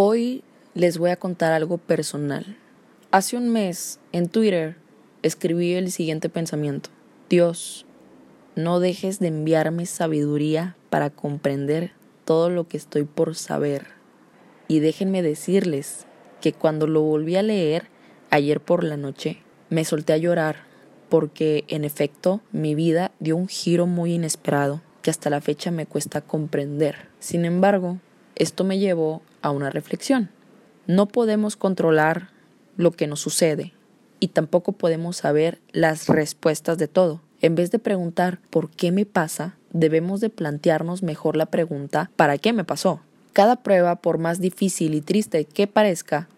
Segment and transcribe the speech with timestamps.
[0.00, 0.44] Hoy
[0.74, 2.56] les voy a contar algo personal.
[3.10, 4.76] Hace un mes, en Twitter,
[5.24, 6.90] escribí el siguiente pensamiento.
[7.28, 7.84] Dios,
[8.54, 11.90] no dejes de enviarme sabiduría para comprender
[12.24, 13.88] todo lo que estoy por saber.
[14.68, 16.06] Y déjenme decirles
[16.40, 17.88] que cuando lo volví a leer
[18.30, 20.58] ayer por la noche, me solté a llorar
[21.08, 25.86] porque en efecto mi vida dio un giro muy inesperado que hasta la fecha me
[25.86, 27.08] cuesta comprender.
[27.18, 27.98] Sin embargo,
[28.38, 30.30] esto me llevó a una reflexión.
[30.86, 32.30] No podemos controlar
[32.76, 33.74] lo que nos sucede
[34.20, 37.20] y tampoco podemos saber las respuestas de todo.
[37.40, 39.56] En vez de preguntar ¿por qué me pasa?
[39.70, 43.00] debemos de plantearnos mejor la pregunta ¿para qué me pasó?
[43.32, 46.28] Cada prueba, por más difícil y triste que parezca,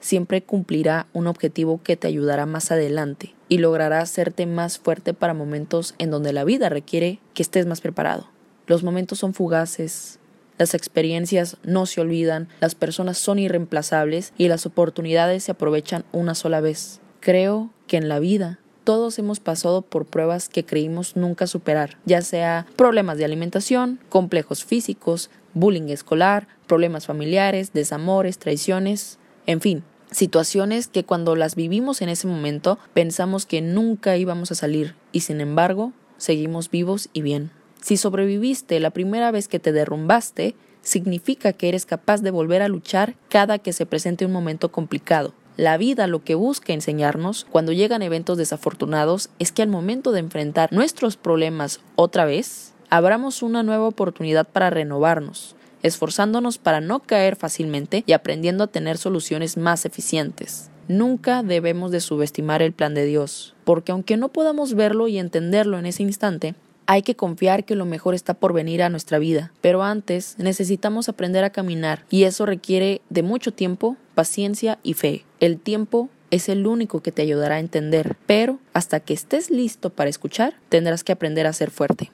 [0.00, 5.34] siempre cumplirá un objetivo que te ayudará más adelante y logrará hacerte más fuerte para
[5.34, 8.28] momentos en donde la vida requiere que estés más preparado.
[8.66, 10.18] Los momentos son fugaces,
[10.58, 16.34] las experiencias no se olvidan, las personas son irreemplazables y las oportunidades se aprovechan una
[16.34, 17.00] sola vez.
[17.20, 22.22] Creo que en la vida todos hemos pasado por pruebas que creímos nunca superar, ya
[22.22, 30.88] sea problemas de alimentación, complejos físicos, bullying escolar, problemas familiares, desamores, traiciones, en fin, situaciones
[30.88, 35.40] que cuando las vivimos en ese momento pensamos que nunca íbamos a salir y sin
[35.40, 37.50] embargo seguimos vivos y bien.
[37.82, 42.68] Si sobreviviste la primera vez que te derrumbaste, significa que eres capaz de volver a
[42.68, 45.34] luchar cada que se presente un momento complicado.
[45.56, 50.20] La vida lo que busca enseñarnos cuando llegan eventos desafortunados es que al momento de
[50.20, 57.34] enfrentar nuestros problemas otra vez, abramos una nueva oportunidad para renovarnos, esforzándonos para no caer
[57.34, 60.70] fácilmente y aprendiendo a tener soluciones más eficientes.
[60.86, 65.78] Nunca debemos de subestimar el plan de Dios, porque aunque no podamos verlo y entenderlo
[65.78, 66.54] en ese instante,
[66.92, 71.08] hay que confiar que lo mejor está por venir a nuestra vida, pero antes necesitamos
[71.08, 75.24] aprender a caminar y eso requiere de mucho tiempo, paciencia y fe.
[75.40, 79.88] El tiempo es el único que te ayudará a entender, pero hasta que estés listo
[79.88, 82.10] para escuchar, tendrás que aprender a ser fuerte.